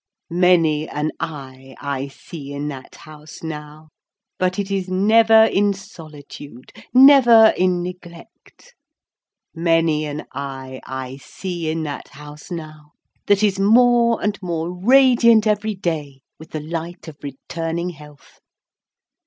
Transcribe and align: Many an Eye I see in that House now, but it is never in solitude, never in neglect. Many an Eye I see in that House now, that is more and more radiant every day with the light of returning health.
Many 0.31 0.89
an 0.89 1.11
Eye 1.19 1.75
I 1.79 2.07
see 2.07 2.53
in 2.53 2.69
that 2.69 2.95
House 2.95 3.43
now, 3.43 3.89
but 4.39 4.57
it 4.57 4.71
is 4.71 4.89
never 4.89 5.45
in 5.45 5.73
solitude, 5.73 6.71
never 6.91 7.53
in 7.55 7.83
neglect. 7.83 8.73
Many 9.53 10.07
an 10.07 10.25
Eye 10.33 10.81
I 10.87 11.17
see 11.17 11.69
in 11.69 11.83
that 11.83 12.07
House 12.07 12.49
now, 12.49 12.93
that 13.27 13.43
is 13.43 13.59
more 13.59 14.19
and 14.23 14.41
more 14.41 14.71
radiant 14.73 15.45
every 15.45 15.75
day 15.75 16.21
with 16.39 16.49
the 16.49 16.61
light 16.61 17.07
of 17.07 17.17
returning 17.21 17.91
health. 17.91 18.39